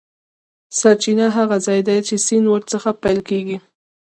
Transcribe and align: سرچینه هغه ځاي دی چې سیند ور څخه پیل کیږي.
سرچینه 0.79 1.27
هغه 1.37 1.57
ځاي 1.65 1.81
دی 1.87 1.97
چې 2.07 2.15
سیند 2.25 2.47
ور 2.49 2.61
څخه 2.71 2.89
پیل 3.01 3.19
کیږي. 3.29 3.57